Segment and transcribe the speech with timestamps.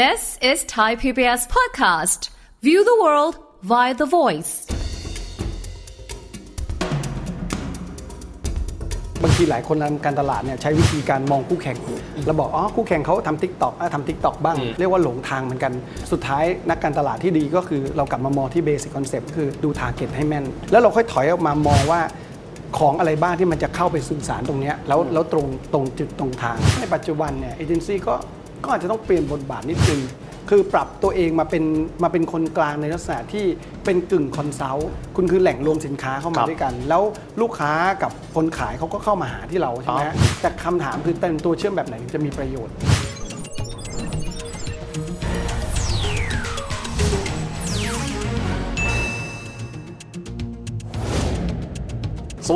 [0.00, 2.30] This is Thai PBS podcast.
[2.62, 3.34] View the world
[3.70, 4.52] via the voice.
[9.22, 11.76] บางทีหลายคนทำการตลาดเนี่ยใช้วิธีการมองคู่แข่ง
[12.26, 15.72] แล้วบอกอ๋อคู่แข่งเขาทำ TikTok ทำ TikTok บ้าง เรียกว่าหลงทางเหมือนกัน
[16.12, 22.00] สุดท้ายนักการตลาดที่ดีก็คือเรากลับมามองที่ basic concept คือดู target ให้แม่น แล้วเราค่อยถอยออกมามองว่า
[22.78, 28.14] ของอะไรบ้างที่มันจะเข้าไปสื่อสารตรงเนี้ยแล้วแล้วตรงตรงจุดตรงทางในปัจจุบันเนี่ยเอเจนซี่ก็
[28.64, 30.02] ก็อาจจะต้องเปลี่ยนบทบาทนิดนึง
[30.50, 31.64] คือปรับตัวเองมาเป็น
[32.02, 33.44] มาเป็นคนกลางในลักษณะที่
[33.84, 37.02] เป็นกึ่ง consult คุณคือแหล่งรวมสินค้าเข้าคมารับด้วยกัน แล้ว
[37.40, 37.72] ลูกค้า
[38.02, 42.74] กับคนขายเขาก็เข้ามาหาที่เราใช่ไหมอ๋อฮะแต่คำถามคือเป็นตัวเชื่อมแบบไหนจะมีประโยชน์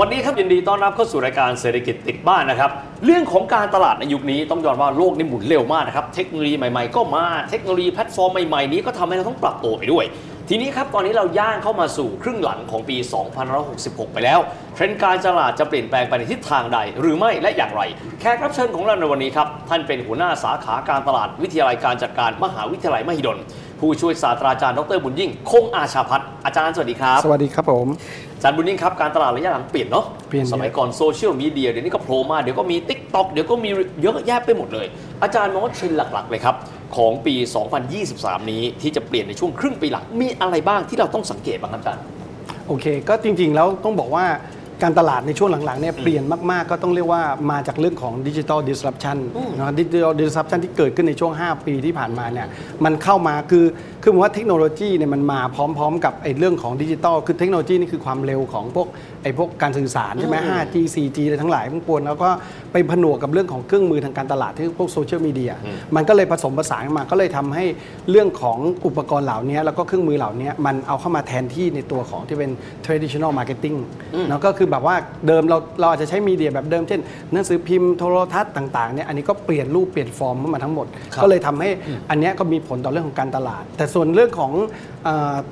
[0.00, 2.70] วัสดีครับยินดีต้อนรับเข้าสู่รายการเศรษฐกิจติดบ้านนะครับ
[3.05, 10.05] เรื่องของการตลาดในยุคนี้ต้องยอมว่าโลกนี่หมุนเร็วมากนะครับ เทคโนโลยีใหม่ๆ ก็มาเทคโนโลยีแพลตฟอร์มใหม่ๆนี้ก็ทำให้เราต้องปรับตัวไปด้วย
[10.48, 12.97] ทีนี้ครับตอนนี้เราย่างเข้ามาสู่ครึ่งหลังของปี
[13.56, 14.41] 2566 ไปแล้ว
[14.75, 17.83] เทรนด์การตลาดจะเปลี่ยนแปลงไปในทิศทางใด หรือไม่และอย่างไร
[18.20, 23.38] แขกรับเชิญของเราในวันนี้ครับท่านเป็นหัวหน้าสาขาการตลาดวิทยาลัยการจัดการมหาวิทยาลัยมหิดล
[23.80, 27.86] ผู้ช่วยศาสตราจารย์ดรบุญยิ่ง คงอาชาพัฒน์อาจารย์สวัสดีครับสวัสดีครับผม
[28.34, 33.70] อาจารย์บุญยิ่งครับการตลาดระยะหลังเปลี่ยนเนาะเปลี่ยนเยอะสมัยก่อนโซเชียลมีเดียเดี๋ยวนี้ก็โผล่มาเดี๋ยวก็มี TikTok เดี๋ยวก็มี
[34.02, 34.86] เยอะแยะไปหมดเลย
[35.22, 36.54] อาจารย์มองว่าเทรนด์หลักๆเลยครับ
[36.97, 37.34] ของปี
[37.92, 42.02] 2023 นี้ที่จะเปลี่ยนในช่วงครึ่งปีหลังมีอะไรบ้างที่เราต้องสังเกตบ้างครับอาจารย์
[42.69, 44.27] โอเค ก็จริงๆแล้วต้องบอกว่า
[44.82, 49.19] การตลาดในช่วงหลังๆเนี่ยเปลี่ยนมาก ๆ ก็ต้องเรียกว่ามาจากเรื่องของดิจิ t a ลดิสรั p ชัน
[49.58, 52.46] นะดิจิทัลดิสรั p ชันที่เกิดขึ้นในช่วง 5 ปีที่ผ่านมาเนี่ย
[52.84, 53.64] มันเข้ามาคือ
[54.07, 58.89] คือผมว่าเทคโนโลยีเนี่ยมันมาพร้อมๆ กับไอ้เรื่องของดิจิตอลคือเทคโนโลยีนี่คือความเร็วของพวก
[59.23, 62.29] ไอ้พวกการสื่อสารใช่ไหม 5G 4G อะไรทั้งหลายทั้งปวงแล้วก็
[62.73, 65.53] ไปผนวกกับเรื่องของเครื่องมือทางการตลาดที่พวกโซเชียลมีเดีย
[65.97, 67.65] มันก็เลยผสมผสานกันมาก็เลยทำให้
[68.11, 72.51] เรื่องของอุปกรณ์เหล่านี้แล้วก็เครื่องมือเหล่านี้มันเอาเข้ามาแทนที่ในตัวของที่เป็น
[72.84, 73.77] traditional marketing
[74.29, 74.95] เนาะก็คือแบบว่า
[75.27, 77.00] เดิมเราเราอาจจะใช้มีเดียแบบเดิมเช่น
[77.33, 81.69] หนังสือพิมพ์โทรทัศน์ต่างๆเนี่ยอันนี้ก็เปลี่ยนรูปเปลี่ยนฟอร์มเข้ามาทั้งหมดครับก็เลยทำให้
[82.11, 84.53] อันเนี้ยก็มีผลต่อเรื่องของการตลาดแต่ส่วนเรื่องของ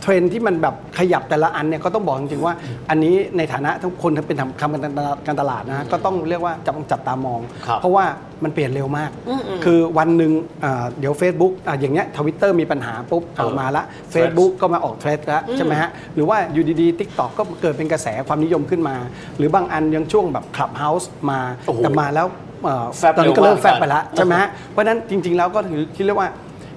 [0.01, 2.55] เทรนด์ที่มันแบบขยับแต่ละอันเนี่ยก็ต้องบอกจริงๆว่า
[2.91, 8.05] อันนี้ในฐานะทุกคนที่เป็นทำทำการตลาดการตลาดนะฮะก็ต้องเรียกว่าจับจับตามองครับเพราะว่า
[8.45, 9.11] มันเปลี่ยนเร็วมาก
[9.65, 10.33] คือวันหนึ่ง
[10.65, 13.85] อ่าเดี๋ยว Facebook อะอย่างเงี้ยทวิตเตอร์มีปัญหาปุ๊บเอามาละ
[14.15, 18.97] Facebook ก็มาออก Threads แล้วใช่ไหมฮะหรือว่าอยู่ดีๆ TikTok ก็เกิดเป็นกระแสความนิยมขึ้นมา
[19.39, 22.27] หรือบางอันยังช่วงแบบ Clubhouse มาโอ้โหแต่มาแล้ว
[22.65, 26.31] เอ่อแฟบตอนนี้ก็เริ่มเร็วมากแฟบไปแล้วใช่ไหมฮะเพราะฉะนั้นจริง ๆ แล้วก็ถือคิดเรียกว่า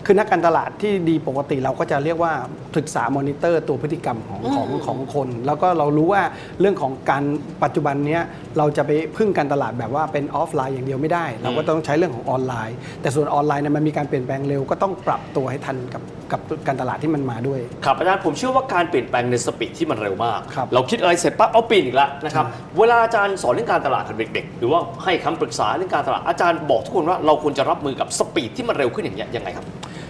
[0.09, 2.34] คือนักการตลาดที่ดีปกติเราก็จะเรียกว่า
[2.78, 6.23] ศึกษามอนิเตอร์ตัวพฤติกรรมของของของคน แล้วก็เรารู้ว่า
[6.59, 7.23] เรื่องของการ
[7.63, 8.22] ปัจจุบันเนี้ย
[8.57, 29.66] เราจะไปพึ่งการตลาดแบบว่าเป็นออฟไลน์อย่างเดียวไม่ได้ เราก็ต้องใช้เรื่องของออนไลน์ แต่ส่วนออนไลน์เนี่ยมันมีการเปลี่ยนแปลงเร็วก็ต้องปรับตัวให้ทันกับกับการตลาดที่มันมาด้วย ครับอาจารย์ผมเชื่อว่าการเปลี่ยนแปลงใน speed ที่มันเร็วมากครับเราคิดอะไรเสร็จปั๊บเอาเปลี่ยนอีกแล้วนะครับใช่เวลาอาจารย์สอนเรื่องการตลาดกับเด็กๆ หรือว่าให้คำปรึกษาเรื่องการตลาดอาจารย์บอกทุกคนว่าเราควรจะรับมือกับ speed ที่มันเร็วขึ้นอย่างเงี้ยยังไงครับ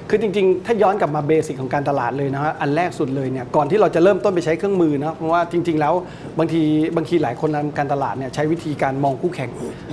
[0.09, 5.93] คือจริงๆ ถ้าย้อนกลับมา basic ของการตลาดเลยนะฮะอันแรกสุดเลยเนี่ยก่อนที่เราจะเริ่มต้นไปใช้เครื่องมือนะเพราะว่าจริง ๆ แล้ว
[6.39, 6.61] บางที
[6.95, 9.49] บางทีหลายคนทำการตลาดเนี่ยใช้วิธีการมองคู่แข่ง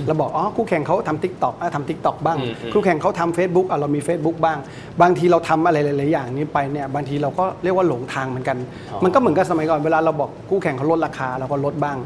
[0.07, 4.57] แล้วบอกอ๋อคู่แข่งเขาทำ TikTok ทำ TikTok บ้างอืมอืมคู่แข่งเขาทำ Facebook อะเรามี Facebook บ้าง
[5.01, 8.57] บางทีเราทำอะไรหลายๆอย่างนี้ไปเนี่ยบางทีเราก็เรียกว่าหลงทางเหมือนกัน
[9.03, 11.97] มันก็เหมือนกับสมัยก่อนเวลาเราบอกคู่แข่งเขาลดราคาเราก็ลดบ้าง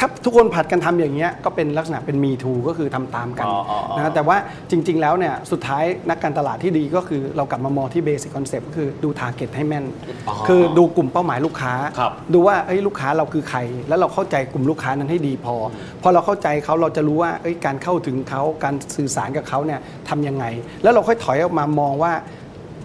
[0.00, 4.36] ถ้าทุกคนผัดกันทำอย่างเงี้ยก็เป็นลักษณะเป็น me too ก็คือทำตามกันอ๋ออ๋ออ๋อนะแต่ว่า
[4.70, 9.84] จริง ๆ แล้วเนี่ยสุดท้ายนักการตลาดที่ดีก็คือเรากลับมามองที่เบสิ c คอนเซปต์ก็คือดูทาร์เก็ตให้แม่น
[10.28, 15.54] อ๋อคือดูกลุ่มเป้าหมายลูกค้าครับดูว่าเอ้ยลูกค้าเราคือใคร แล้วเราเข้าใจกลุ่มลูกค้านั้นให้ดีพอ
[16.02, 20.44] พอเราเข้าใจเขาเราจะรู้ว่าเอ้ยการเข้าถึงเขาการสื่อสารกับเขาเนี่ยทำยังไง
[20.82, 22.12] แล้วเราค่อยถอยออกมามองว่า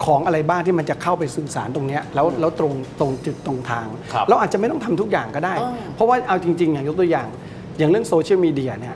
[0.06, 7.28] ของอะไรบ้างที่มันจะเข้าไปสื่อสารตรงเนี้ยแล้วแล้วตรงตรงจุดตรงทางครับเราอาจจะไม่ต้องทำทุกอย่างก็ได้อ๋อเพราะว่าเอาจริงๆอย่างยกตัวอย่าง
[7.78, 8.96] อย่างเรื่องโซเชียลมีเดียเนี่ย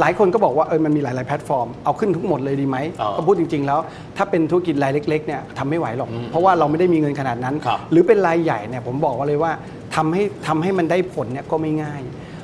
[0.00, 3.78] หลายคนก็บอกว่าเออมันมีหลาย ๆ แพลตฟอร์ม เอาขึ้นทุกหมดเลยดีไหมอ๋อก็พูดจริง ๆ แล้ว
[4.16, 9.52] ถ้าเป็นธุรกิจรายเล็ก ๆ เนี่ยทำไม่ไหวหรอก เพราะว่าเราไม่ได้มีเงินขนาดนั้นครับหรือเป็นรายใหญ่เนี่ยผมบอกว่าเลยว่า
[9.96, 12.00] ทำให้ทำให้มันได้ผลเนี่ยก็ไม่ง่าย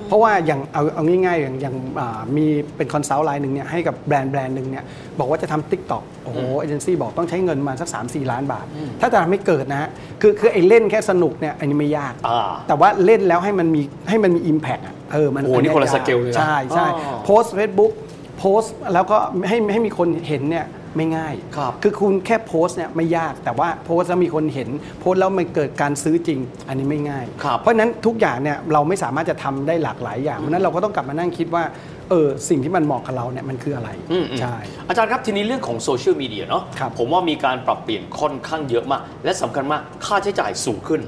[0.07, 4.85] เพราะว่าอย่างเอาเอาง่ายๆอย่างอย่างอ่ามีเป็น consult รายหนึ่งเนี่ยให้กับแบรนด์แบรนด์หนึ่งเนี่ย
[5.19, 8.67] บอกว่าจะทำ TikTok โอ้โหเอเจนซี่บอกต้องใช้เงินมาสัก 3 4 ล้านบาท
[9.01, 9.89] ถ้าจะทำให้เกิดนะฮะ
[10.21, 17.93] คือคือไอ้เล่นแค่สนุกเนี่ยอันนี้ไม่ยากอ่าแต่ว่าเล่นแล้วให้มันมีให้มันมี Impact อะเออมันโอ้โหนี่คนละยากสเกลเลยนะใช่ใช่อ๋อโพสต์เฟซบุ๊ก
[18.39, 18.63] โพสต์
[18.95, 19.17] แล้วก็
[19.49, 20.67] ให้ให้มีคนเห็นเนี่ย
[20.97, 24.69] ไม่ง่ายครับคือคุณแค่โพสต์เนี่ยไม่ยากแต่ว่าโพสต์แล้วมีคนเห็น
[25.01, 31.65] โพสต์แล้วมันเกิดการซื้อจริง อันนี้ไม่ง่าย ครับเพราะฉะนั้นทุกอย่างเนี่ยเราไม่สามารถจะทำได้หลากหลายอย่างเพราะฉะนั้นเราก็ต้องกลับมานั่งคิดว่า
[32.11, 34.55] เออสิ่งที่มันเหมาะกับเราเนี่ยมันคืออะไรอืมอืมใช่
[34.89, 41.01] อาจารย์ครับทีนี้เรื่องของโซเชียลมีเดียเนาะครับผมว่ามีการปรับเปลี่ยนค่อนข้างเยอะมาก และสำคัญมากค่าใช้จ่ายสูงขึ้น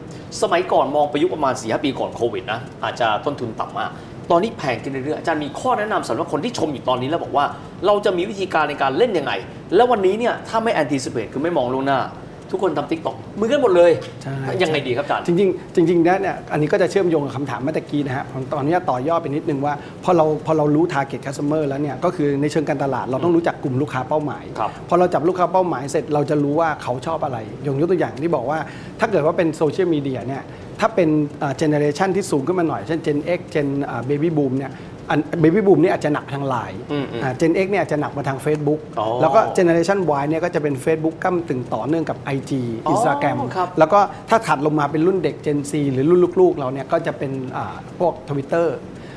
[0.43, 3.91] สมัยก่อนมองไปยุคประมาณ4ีหปีก่อนโควิดนะอาจจะต้นทุนต่ำมาก
[4.31, 7.45] ตอนนี้แพงขึ้นเรื่อยๆอาจารย์มีข้อแนะนำสำหรับคนที่ชมอยู่ตอนนี้แล้วบอกว่า
[7.87, 9.33] เราจะมีวิธีการในการเล่นยังไง
[9.75, 12.01] แล้ววันนี้เนี่ยถ้าไม่ anticipate คือไม่มองล่วงหน้า
[12.53, 13.93] ทุกคนทำทิกตอกมือกันหมดเลย
[14.23, 28.59] ใช่ยังไงดีครับอาจารย์จริงๆจริงๆแล้วเนี่ยอันนี้ก็จะเชื่อมโยงกับคำถามเมื่อตะกี้นะฮะผมตอนนี้ต่อยอดไปนิดนึงว่าพอเราพอเรารู้ target customer แล้วเนี่ยก็คือในเชิงการตลาดเราต้องรู้จักกลุ่มลูกค้าเป้าหมายครับพอเราจับลูกค้าเป้าหมายเสร็จเราจะรู้ว่าเขาชอบอะไรยงยกตัวอย่างที่บอกว่า
[29.01, 30.43] ถ้าเกิดว่าเป็นโซเชียลมีเดียเนี่ย
[30.81, 31.09] ถ้าเป็น
[31.59, 33.69] generation ที่สูงขึ้นมาหน่อย เช่น Gen X Gen
[34.07, 34.73] เบบี้บูมเนี่ย
[35.41, 42.53] เบบี้บูมนี่อาจจะหนักทางไลน์อืมอืมเจน X เนี่ยอาจจะหนักมาทาง Facebook อ๋อแล้วก็ Generation Y เนี่ยก็จะเป็น Facebook ก้ำกึ่งต่อเนื่องกับ IG
[42.87, 48.67] อ๋อ Instagram ครับแล้วก็ถ้าถัดลงมาเป็นรุ่นเด็ก Gen Z หรือรุ่นลูกๆ เราเนี่ยก็จะเป็นอ่าพวก Twitter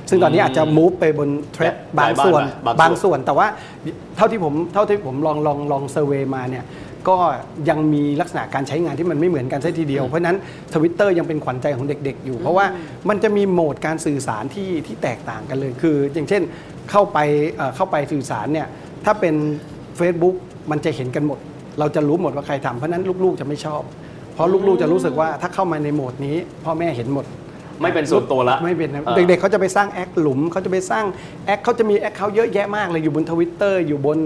[0.10, 3.48] ซึ่งตอนนี้อาจจะ move ไปบน Threads แบบบางส่วนบางส่วนบางส่วนแต่ว่า
[4.18, 6.63] เท่าที่ผมเท่าที่ผมลองลองลองเซอร์เวยมาเนี่ย
[7.09, 7.18] ก็
[7.69, 10.38] ยังมีลักษณะการใช้งานที่มันไม่เหมือนกันซะทีเดียว เพราะฉะนั้น
[10.74, 12.65] ทวิตเตอร์ยังเป็นขวัญใจของเด็กๆ อยู่ เพราะว่า
[13.09, 16.42] มันจะมีโหมดการสื่อสารที่ที่แตกต่างกันเลย คือ อย่างเช่น
[16.92, 17.18] เข้าไป
[17.56, 18.68] เอ่อเข้าไปสื่อสารเนี่ย
[19.06, 19.36] ถ้าเป็น
[20.00, 20.36] Facebook
[20.71, 21.39] มันจะเห็นกันหมด
[21.80, 23.81] เราจะรู้หมดว่าใครทำเพราะฉะนั้นลูกๆจะไม่ชอบ
[24.33, 27.25] เพราะลูกๆจะรู้สึกว่าถ้าเข้ามาในโหมดนี้พ่อแม่เห็นหมด
[27.81, 31.06] ไม่เป็นส่วนตัวละไม่เป็นนะอ่าเด็กๆเขาจะไปสร้างแอคหลุมเขาจะไปสร้าง
[31.45, 34.18] แอคเขาจะมีแอคเขาเยอะแยะมากเลยอยู่บนทวิตเตอร์อยู่บน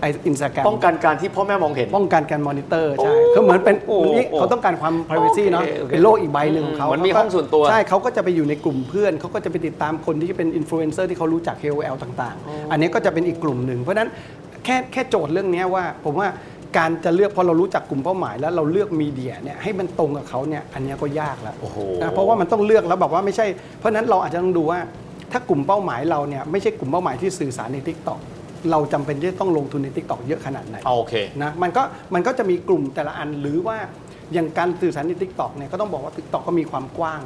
[0.00, 14.10] ไออินสตาแกรมป้องกันการที่พ่อแม่มองเห็น ป้องกันการมอนิเตอร์ใช่โอ้เขาเหมือนเป็นโอ้นี่โอ้เขาต้องการความ privacy โอเคเนาะโอเคเป็นโลกอีกใบหนึ่งของเขาเหมือนมีขาก็ห้องส่วนตัวใช่เขาก็จะไปอยู่ในกลุ่มเพื่อนเขาก็จะไปติดตามคนที่เป็นอินฟลูเอนเซอร์ที่เขารู้จัก KOL ต่าง ๆ อันนี้ก็จะเป็นอีกกลุ่มหนึ่งเพราะฉะนั้น
[14.64, 16.28] แค่แค่โจทย์เรื่องเนี้ยว่าผมว่า
[16.76, 23.46] การจะเลือกพอเรารู้จักกลุ่มเป้าหมายแล้วเราเลือก media เนี่ยให้มันตรงกับเขาเนี่ยอันเนี้ยก็ยากแล้วโอ้โหนะเพราะว่ามันต้องเลือกแล้วแบบว่าไม่ใช่
[23.78, 24.78] เพราะฉะนั้นเราอาจจะต้องดูว่า
[25.32, 28.20] ถ้ากลุ่มเป้าหมายเราเนี่ยไม่ใช่กลุ่มเป้าหมายที่สื่อสารใน Tik t o อก
[28.70, 31.82] เราจำเป็นที่จะต้องลงทุนใน Tik t o อกเยอะขนาดไหนเอาโอเคนะมันก็
[32.14, 33.76] มันก็จะมีกลุ่มแต่ละอันหรือว่า
[34.32, 37.22] อย่างการสื่อสารใน Tik t o อกเนี่ยก็ต้องบอกว่า Tik t o อกก็มีความกว้าง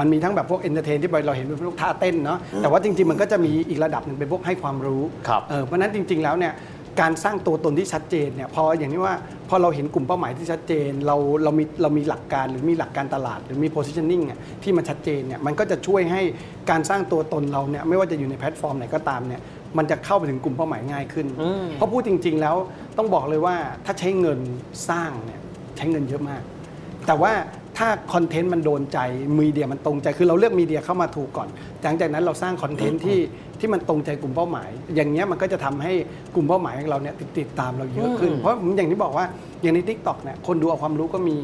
[0.00, 6.52] มันมีทั้งแบบพวก entertain ที่เราเห็นเป็นพวกท่าเต้นเนาะแต่ว่าจริงๆ มันก็จะมีอีกระดับหนึ่งเป็นพวกให้ความรู้ครับเออเพราะฉะนั้นจริง ๆ แล้วเนี่ย
[7.00, 9.14] การสร้างตัวตนที่ชัดเจนเนี่ยพออย่างนี้ว่า
[9.48, 16.22] พอเราเห็นกลุ่มเป้าหมายที่ชัดเจน เราเรามีเรามีหลักการหรือมีหลักการตลาด หรือมี positioning อะที่มันชัดเจนเนี่ยมันก็จะช่วยให้
[16.70, 19.40] การสร้างตัวตนเราเนี่ยไม่ว่าจะอยู่ในแพลตฟอร์มไหนก็ตามเนี่ย
[19.78, 22.56] มันจะเข้าไปถึงกลุ่มเป้าหมายง่ายขึ้นอืมเพราะพูดจริง ๆ แล้ว
[22.98, 23.56] ต้องบอกเลยว่า
[23.86, 24.38] ถ้าใช้เงิน
[24.88, 25.40] สร้างเนี่ย
[25.76, 26.42] ใช้เงินเยอะมาก
[27.06, 27.32] แต่ว่า
[27.78, 28.98] ถ้าคอนเทนต์มันโดนใจ
[29.38, 31.48] media มันตรงใจคือเราเลือก media เข้ามาถูกก่อน
[31.82, 33.20] หลังจากนั้นเราสร้างคอนเทนต์ที่
[33.60, 35.92] ที่มันตรงใจกลุ่มเป้าหมาย อย่างเงี้ยมันก็จะทำให้
[36.34, 39.26] กลุ่มเป้าหมายของเราเนี่ยติดติดตามเราเยอะขึ้น เพราะอย่างที่บอกว่า
[39.62, 41.36] อย่างใน Tik t o อกเนี่ยคนดูเอาความรู้ก็มี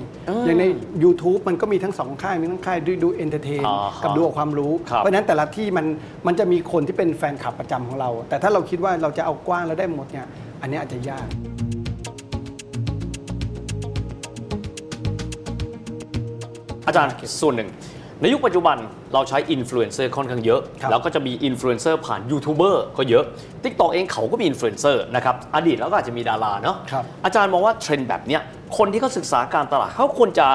[0.47, 0.65] อย่างใน
[1.03, 5.87] YouTube มันก็มีทั้งสองค่ายมีทั้งค่ายดูดู entertain อ่าฮะกับดูเอาความรู้ครับเพราะฉะนั้นแต่ละที่มัน
[6.27, 10.27] มันจะมีคนที่เป็นแฟนคลับประจำของเรา แต่ถ้าเราคิดว่าเราจะเอากว้างแล้วได้หมดเนี่ย
[10.63, 11.27] อันเนี้ยอาจจะยาก
[16.89, 17.71] อาจารย์ส่วนหนึ่ง
[18.21, 18.77] ในยุคปัจจุบัน
[19.15, 23.25] เราใช้อินฟลูเอนเซอร์ค่อนข้างเยอะครับแล้วก็จะมีอินฟลูเอนเซอร์ผ่านยูทูบเบอร์ก็เยอะ
[23.63, 28.43] TikTok เองเขาก็มีอินฟลูเอนเซอร์นะครับอดีตแล้วก็อาจจะมีดาราเนาะครับอาจารย์มองว่าเทรนด์แบบเนี้ย
[28.79, 30.49] คนที่เขาศึกษาการตลาดเขาควรจะ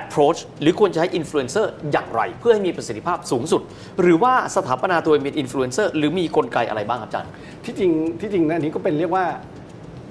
[0.00, 3.62] approach หรือควรจะใช้อินฟลูเอนเซอร์อย่างไร เพื่อให้มีประสิทธิภาพสูงสุด
[4.00, 7.30] หรือว่าสถาปนาตัวเองเป็นอินฟลูเอนเซอร์หรือมีกลไกอะไรบ้างครับอาจารย์
[7.64, 9.24] ที่จริงที่จริงนะอันนี้ก็เป็นเรียกว่า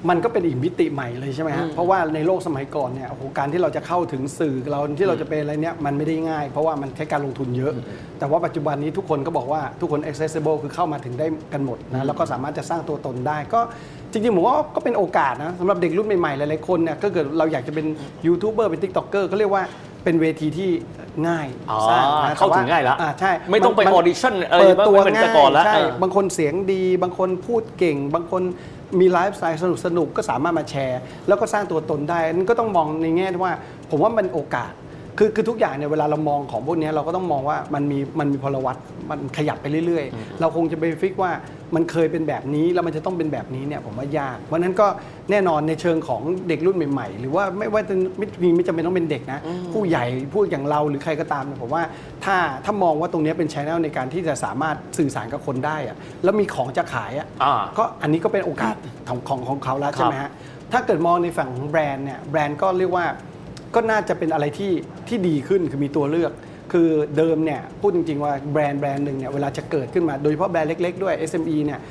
[0.09, 7.73] มันก็เป็นอีกมิติใหม่เลยใช่ไหมฮะ เพราะว่าในโลกสมัยก่อนเนี่ยโอ้โหการที่เราจะเข้าถึงสื่อเราที่เราจะเป็นอะไรเนี่ยมันไม่ได้ง่าย เพราะว่ามันใช้การลงทุนเยอะ
[8.19, 13.61] แต่ว่าปัจจุบันนี้ทุกคนก็บอกว่าทุกคน accessible คือเข้ามาถึงได้กันหมดนะแล้วก็สามารถจะสร้างตัวตนได้ก็
[14.11, 17.85] จริงๆผมว่าก็เป็นโอกาสนะสำหรับเด็กรุ่นใหม่ๆหลายๆคนเนี่ยก็เกิดเราอยากจะเป็น
[18.27, 19.63] ยูทูบเบอร์เป็น TikToker ก็เรียกว่า
[20.03, 20.69] เป็นเวทีที่
[21.27, 28.41] ง่ายอ๋อสร้างนะเข้าถึงง่ายละอ่ใช่ ไม่ต้องไปน audition อะไรเปิดตัวไม่เหมือนแต่ก่อนละง่ายใช่เออบางคนเสียงดี บางคนพูดเก่ง บางคน
[28.99, 33.53] มีไลฟ์สไตล์สนุกสนุกๆก็สามารถมาแชร์ แล้วก็สร้างตัวตนได้นั่นก็ต้องมองในแง่ที่ว่า
[33.89, 34.71] ผมว่ามันโอกาส
[35.17, 38.77] คือคือทุกอย่างเนี่ยเวลาเรามองของพวกเนี้ยเราก็ต้องมองว่ามันมีมันมีพลวัต
[39.09, 41.31] มันขยับไปเรื่อย ๆ เราคงจะไปฟิกว่า
[41.75, 44.87] มันเคยเป็นแบบนี้แล้วมันจะต้องเป็นแบบนี้เนี่ยผมว่ายาก เพราะฉะนั้นก็
[45.31, 49.39] แน่นอนในเชิงของเด็กรุ่นใหม่ ๆ หรือว่าไม่ว่าจะไม่มีไม่จำเป็นต้องเป็นเด็กนะ
[49.73, 51.83] ผู้ใหญ่ผู้อย่างเราหรือใครก็ตามเนี่ยผมว่า
[52.25, 58.75] ถ้าถ้ามองว่าตรงเนี้ยเป็นชแนลในการที่จะสามารถสื่อสารกับคนได้อะแล้วมีของจะขายอะอ่าก็อันนี้ก็เป็นโอกาส
[59.09, 60.31] ของของของเขาแล้วใช่ไหมฮะ
[60.73, 63.05] ถ้าเกิดมองในฝั่งของแบรนด์เนี่ยแบรนด์ก็เรียกว่า
[63.75, 64.71] ก็น่าจะเป็นอะไรที่
[65.07, 66.31] ที่ดีขึ้นคือมีตัวเลือก
[66.71, 71.81] คือเดิมเนี่ยพูดจริงๆว่าแบรนด์แบรนด์หนึ่งเนี่ยเวลาจะเกิดขึ้นมาโดยเฉพาะแบรนด์เล็ก ๆ ด้วย SME เนี่ย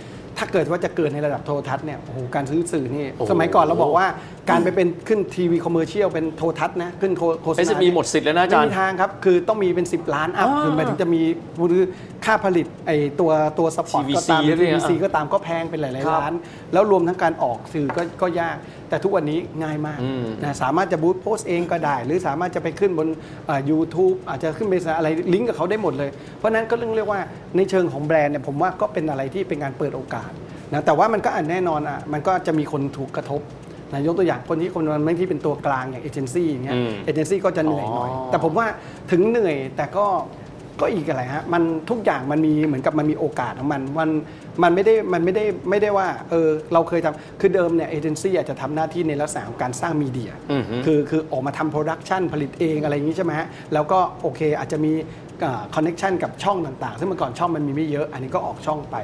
[0.40, 4.06] ถ้าเกิดว่าจะเกิดในระดับโทรทัศน์เนี่ยโอ้โหการซื้อสื่อนี่โอ้โหสมัยก่อนเราบอกว่า
[4.50, 11.22] การไปเป็นขึ้น TV commercial เป็นโทรทัศน์นะขึ้นโฆโฆษณา SME หมดสิทธิ์แล้วนะอาจารย์ไม่มีทางครับ คือต้องมีเป็น 10 ล้าน up อ่าคือหมายถึงจะมี
[11.68, 11.82] หรือ
[12.28, 16.32] ค่าผลิตไอตัวตัว spot ก็ตาม TVC เนี่ย TVC ก็ตามก็แพงเป็นหลายๆ ล้านครับ
[16.72, 18.56] แล้วรวมทั้งการออกสื่อก็ก็ยาก
[18.88, 23.08] แต่ทุกวันนี้ง่ายมากอืมนะสามารถจะ boost post เองก็ได้ หรือสามารถจะไปขึ้นบน
[23.70, 27.20] ยูทูบอาจจะขึ้นไปอะไรลิงก์กับเขาได้หมดเลย เพราะฉะนั้นก็เรื่องเรียกว่า
[27.56, 30.30] ในเชิงของแบรนด์เนี่ยผมว่าก็เป็นอะไรที่เป็นการเปิดโอกาส
[30.72, 33.42] นะแต่ว่ามันก็อันแน่นอนอะมันก็จะมีคนถูกกระทบ
[33.92, 38.66] นะยกตัวอย่างคนที่คนนั้นไม่ที่เป็นตัวกลางอย่างเอเจนซี่อย่างเงี้ยอืม เอเจนซี่ก็จะเหนื่อยหน่อย อ๋อ แต่ผมว่า
[39.10, 40.06] ถึงเหนื่อยแต่ก็
[40.80, 44.10] ก็อีกอะไรฮะมันทุกอย่างมันมีเหมือนกับมันมีโอกาสของมันมัน
[44.62, 54.92] มันไม่ได้มันไม่ได้ไม่ได้ว่าเออเราเคยทำคือเดิมเนี่ยเอเจนซี่อาจจะทำหน้าที่ในลักษณะของการสร้าง media อือฮึคือคือออกมาทำ production ผลิตเองอะไรอย่างนี้ใช่ไหมฮะแล้วก็โอเคอาจจะมี
[55.74, 58.96] connection กับช่องต่างๆ ซึ่งเมื่อก่อนช่องมันมีไม่เยอะ อันนี้ก็ออกช่องไป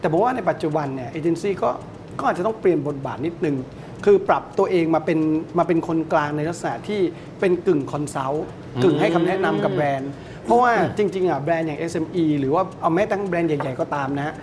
[0.00, 1.70] แต่ผมว่าในปัจจุบันเนี่ยเอเจนซี่ก็
[2.18, 3.56] ก็อาจจะต้องเปลี่ยนบทบาทนิดนึง
[4.04, 5.18] คือปรับตัวเองมาเป็น
[5.58, 7.00] มาเป็นคนกลางในลักษณะที่
[7.40, 8.46] เป็นกึ่ง consult
[8.82, 10.10] กึ่งให้คำแนะนำกับแบรนด์
[10.44, 14.34] เพราะว่าจริงๆอะแบรนด์อย่าง SME หรือว่าเอาแม้แต่แบรนด์ใหญ่ๆก็ตามนะฮะ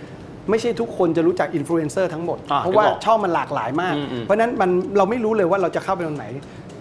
[0.50, 6.26] ไม่ใช่ทุกคนจะรู้จักอินฟลูเอนเซอร์ทั้งหมด อะเพราะว่าเดี๋ยวบอกช่องมันหลากหลายมากอืมอืมเพราะฉะนั้นมันเราไม่รู้เลยว่าเราจะเข้าไปตรงไหน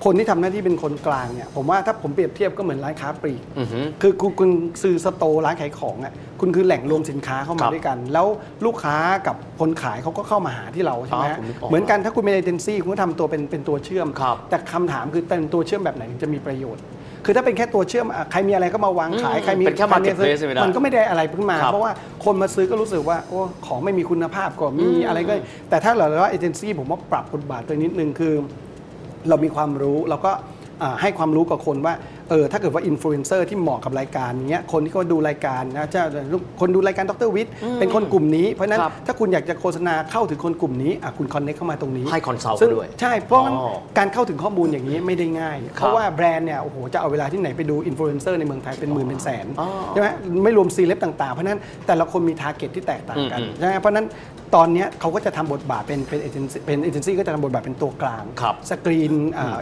[0.05, 4.49] คนที่ทำหน้าที่เป็นคนกลางเนี่ยผมว่าถ้าผมเปรียบเทียบก็เหมือนร้านค้าปลีกอือหือคือคุณคุณ
[4.83, 8.27] ซื้อ store ร้านขายของอะคุณคือแหล่งรวมสินค้าเข้ามาครับด้วยกัน แล้ว
[8.65, 8.95] ลูกค้า
[9.27, 16.83] กับคนขายเขาก็เข้ามาหาที่เราใช่ไหมอ๋อฮะผมนึกออกเหมือนกันถ้าคุณเป็นเอเจนซี่คุณก็ทำตัวเป็นเป็นตัวเชื่อมครับแต่คำถามคือเป็นตัวเชื่อมแบบไหนถึงจะมีประโยชน์
[17.25, 21.93] คือถ้าเป็นแค่ตัวเชื่อมอะใครมีอะไรก็มาวางขายอืมใครมีเป็นแค่ใครมี marketplace ไม่ได้มันก็ไม่ได้อะไรขึ้นมาครับเพราะว่า
[22.25, 25.33] คนมาซื้อก็รู้สึกว่าโอ้ของไม่มีคุณภาพก็มีอะไรก็
[25.69, 28.33] แต่ถ้าเราว่าเอเจนซี่ผมว่าปรับบทบาทตัวนิดนึงคือ
[29.29, 30.31] เรามีความรู้เราก็
[31.01, 31.93] ให้ความรู้กับคนว่า
[32.29, 36.01] เออถ้าเกิดว่าอินฟลูเอนเซอร์ที่เหมาะกับรายการเนี้ยคนที่เขาดูรายการนะจะ
[36.61, 50.07] คนดูรายการดร.วิทย์เป็นคนกลุ่มนี้ เพราะฉะนั้นครับถ้าคุณอยากจะโฆษณาเข้าถึงคนกลุ่มนี้อะคุณ connect เข้ามาตรงนี้ให้ consult ซึ่งด้วยใช่เพราะว่าอ๋อการเข้าถึงข้อมูลอย่างนี้ไม่ได้ง่าย เพราะว่าแบรนด์เนี่ยโอ้โหจะเอาเวลาที่ไหนไปดูอินฟลูเอนเซอร์ในเมืองไทยเป็นหมื่นเป็นแสนอ๋อใช่ไหม
[50.43, 54.07] ไม่รวมซีเล็บต่างๆ เพราะฉะนั้นแต่ละคนมี target ที่แตกต่างกันอืมใช่ไหมเพราะฉะนั้น
[54.55, 59.13] ตอนเนี้ยเขาก็จะทำบทบาทเป็นเป็นเอเจนซี่เป็นเอเจนซี่ก็จะทำบทบาทเป็นตัวกลางครับสกรีน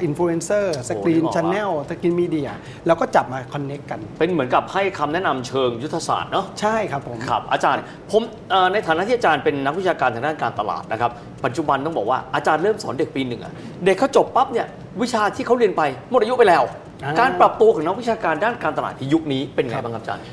[0.04, 2.50] อินฟลูเอนเซอร์สกรีนนึกออกช n แนลสกรีนมีเดีย
[2.88, 7.82] แล้วก็จับมา connect กัน เป็นเหมือนกับให้คำแนะนำเชิงยุทธศาสตร์เนาะ ใช่ครับผม ครับอาจารย์
[8.12, 8.22] ผม
[8.52, 11.12] เอ่อในฐานะที่อาจารย์เป็นนักวิชาการทางด้านการตลาดนะครับ
[11.46, 13.54] ปัจจุบันต้องบอกว่าอาจารย์เริ่มสอนเด็กปีหนึ่งอะ
[13.86, 14.68] เด็กเขาจบปั๊บเนี่ย
[15.02, 16.64] วิชาที่เขาเรียนไปหมดอายุไปแล้ว
[17.04, 20.24] อ่า การปรับตัวของนักวิชาการด้านการตลาดที่ยุคนี้เป็นไงบ้างครับอาจารย์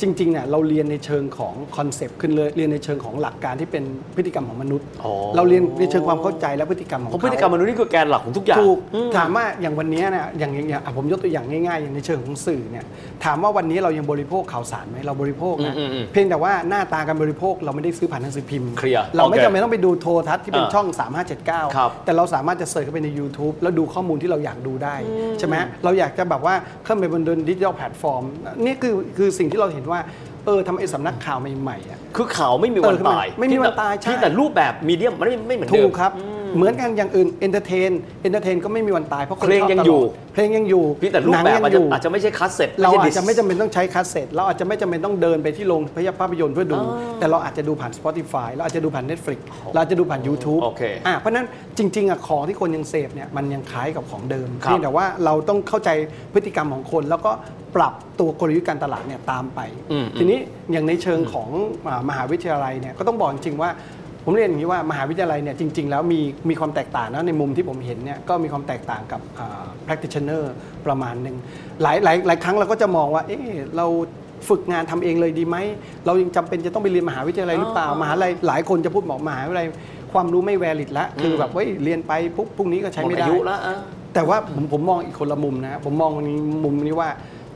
[0.00, 3.84] จริงๆเนี่ยเราเรียนในเชิงของคอนเซปต์ขึ้นเลยเรียนในเชิงของหลักการที่เป็น
[4.16, 12.84] พฤติกรรมของมนุษย์ อ๋อ เราเรียนในเชิงความเข้าใจและพฤติกรรมของเพราะเขาพฤติกรรมมนุษย์นี่คือแกนหลักของทุกอย่างถูกอืม ถามว่าอย่างวันนี้เนี่ยอย่างอย่างอย่างอะผมยกตัวอย่างง่ายๆ อย่างในเชิงของสื่อเนี่ย
[13.24, 24.94] ถามว่าวันนี้เรายังบริโภคข่าวสารไหมเราบริโภคนะอืมอืมอืมเพียงแต่ว่าหน้าตาการบริโภคเราไม่ได้ซื้อผ่านหนังสือพิมพ์เคลียร์เราไม่โอเคจำเป็นต้องไปดูโทรทัศน์ที่เป็นอ่าช่อง ครับ 3579 แต่เราสามารถจะเสิร์ชเข้าไปใน YouTube แล้วดูข้อมูลที่เราอยากดูได้
[25.38, 28.22] ใช่ไหมเราอยากจะแบบว่าเข้าไปบนดิจิทัลแพลตฟอร์ม
[28.64, 30.00] นี่คือคือสิ่งที่เราเห็นว่า
[30.46, 36.12] เออทำไมสำนักข่าวใหม่ๆอะคือข่าวไม่มีวันเออคือมันตายไม่มีวันตายใช่เพีงแต่รูปแบบมีเดียมมันไม่ไม่เหมือนถูเดิกมครับ
[36.56, 37.90] เหมือนกันอย่างอื่นเอนเตอร์เทน
[38.22, 40.00] เอนเตอร์เทนก็ไม่มีวันตายเพราะคนเพลงชบยังตลดอยู่
[40.34, 45.80] เพลงยังอยู่เพียงแต่รูปหนังแบบยังอาจอจะยู่ อาจจะไม่ใช่คัสเซ็ตเราใช่อาดิจสจะไม่จำเป็นต้องใช้คาสเซ็ตเราอาจจะไม่จำเป็นต้องเดินไปที่โรง
[46.20, 46.78] ภาพยนตร์เพื่อดู
[47.18, 49.38] แต่เราอาจจะดูผ่าน Spotify เราอาจจะดูผ่าน Netflix
[49.72, 51.46] เราอาจจะดูผ่าน YouTube โอเคอะเพราะฉะนั้น
[51.78, 55.90] จริงๆอะของที่คนยังเสพเนี่ยมันยังคล้ายกับของเดิมครับเพียงแต่ว่าเราต้องเข้าใจ
[56.32, 57.32] พฤติกรรมของคน แล้วก็
[57.76, 59.60] ปรับตัวกลยุทธ์การตลาดเนี่ยตามไป
[59.92, 60.38] อืม ทีนี้
[60.72, 61.48] อย่างในเชิงของ
[61.88, 63.70] อ่ามหาวิทยาลัยเนี่ยก็ต้องบอกจริงๆว่า
[64.30, 70.42] ผมเรียนอย่างนี้ว่ามหาวิทยาลัยเนี่ยจริง ๆ แล้วมีมีความแตกต่างนะในมุมที่ผมเห็นเนี่ยก็มีความแตกต่างกับอ่า practitioner
[70.86, 71.36] ประมาณหนึ่ง
[71.82, 73.86] หลายหลายหลายครั้งเราก็จะมองว่าเอ๊ะเรา
[74.48, 75.56] ฝึกงานทำเองเลยดีไหม
[76.06, 79.66] เรายังจำเป็นจะต้องไปเรียนมหาวิทยาลัยหรือเปล่า มหาลัยหลายคนจะพูดบอกมหาวิทยาลัย
[80.12, 83.76] ความรู้ไม่แวลิดละ คือแบบเฮ้ยเรียนไปปุ๊บพรุ่งนี้ก็ใช้หมดไม่อาได้ยุแล้วอะ
[84.14, 87.08] แต่ว่าผมผมมองอีกคนละมุมนะ ผมมองนี้มุมนี้ว่า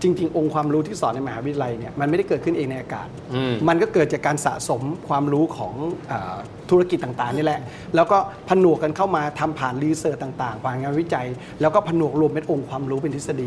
[0.03, 5.75] จริง ๆ องค์ความรู้ที่สอนในมหาวิทยาลัยเนี่ยมันไม่ได้เกิดขึ้นเองในอากาศอืมมันก็เกิดจากการสะสมความรู้ของ
[6.11, 6.37] อา
[6.71, 7.61] ธุรกิจต่างๆนี่แหละ
[7.95, 8.19] แล้วก็
[8.49, 11.27] ผนวกกันเข้ามาทำผ่านรีเสิร์ชต่างๆผ่านงานวิจัย
[11.61, 13.47] แล้วก็ผนวกรวมเป็นองค์ความรู้เป็นทฤษฎี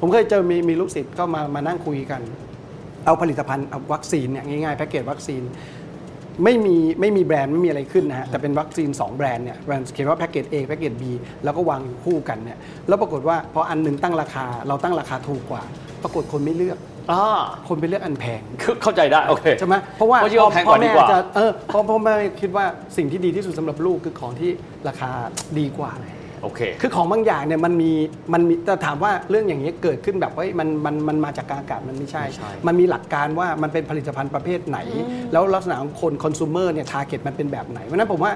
[0.00, 2.20] ผมเคยเจอมีมีลูกศิษย์ก็มามานั่งคุยกัน
[3.06, 5.42] เอาผลิตภัณฑ์เอาวัคซีนเนี่ยง่ายๆแพ็กเกจวัคซีน
[6.44, 11.04] ไม่มีไม่มีแบรนด์ไม่มีอะไรขึ้นนะฮะแต่เป็นวัคซีน 2 แบรนด์เนี่ยแบรนด์เขียนว่าแพ็กเกจ A แพ็กเกจ B
[11.44, 15.62] แล้วก็วางอยู่คู่กันเนี่ยแล้วปรากฏว่าพออันหนึ่งตั้งราคาเราตั้งราคาถูกกว่า
[16.06, 16.78] ปรากฏคนไม่เลือก
[17.12, 17.24] อ่า
[17.68, 22.64] คนไปเลือกอันแพงคือเข้าใจได้โอเคใช่ไหมเพราะว่าเพราะคิดว่าแพงกว่าดีกว่าพ่อแม่จะเออเพราะพ่อแม่คิดว่า
[22.96, 24.50] สิ่งที่ดีที่สุดสำหรับลูกคือของที่
[24.88, 25.10] ราคา
[25.58, 25.92] ดีกว่า
[26.42, 27.92] โอเคคือของบางอย่างเนี่ยมันมี
[28.32, 34.78] มันมีแต่ถามว่าเรื่องอย่างนี้ยเกิดขึ้นแบบว่าเฮ้ยมันมันมันมาจากกลางอากาศมันไม่ใช่ไม่ใช่ มันมีหลักการว่ามันเป็นผลิตภัณฑ์ประเภทไหน
[35.32, 38.32] แล้วลักษณะของคนคอน sumer เนี่ยทาร์เก็ตมันเป็นแบบไหนเพราะฉะนั้นผมว่า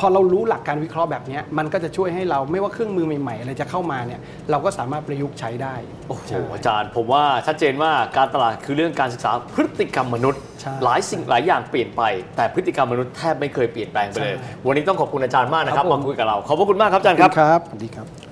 [0.00, 4.20] พอเรารู้หลักการวิเคราะห์แบบเนี้ยมันก็จะช่วยให้เราไม่ว่าเครื่องมือใหม่ๆอะไรจะเข้ามาเนี่ย
[4.50, 5.74] เราก็สามารถประยุกต์ใช้ได้
[6.08, 12.02] โอ้โหใช่อาจารย์ ผมว่าชัดเจนว่าการตลาดคือเรื่องการศึกษาพฤติกรรมมนุษย์ใช่หลายสิ่งหลายอย่างเปลี่ยนไป
[12.36, 18.23] แต่พฤติกรรมมนุษย์แทบไม่เคยเปลี่ยนแปลงไปเลยใช่วันนี้ต้องขอบคุณอาจารย์มากนะครับครับผมมาคุยกับเราขอบพระคุณมากครับอาจารย์ครับครับสวัสดีครับ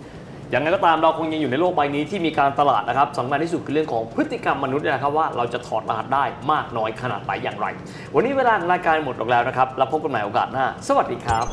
[0.52, 7.66] อย่างไรก็ตามเราคงยังอยู่ในโลกใบนี้ที่มีการตลาดนะครับสำคัญที่สุดคือเรื่องของพฤติกรรมมนุษย์นะครับว่าเราจะถอดรหัสได้มากน้อยขนาดไหนอย่างไร
[8.14, 11.47] วันนี้เวลารายการหมดลงแล้วนะครับแล้วพบกันใหม่โอกาสหน้า สวัสดีครับ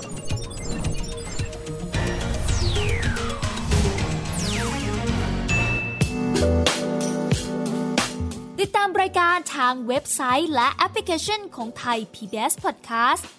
[8.60, 13.39] ติดตามรายการทางเว็บไซต์และแอปพลิเคชันของไทย PBS Podcast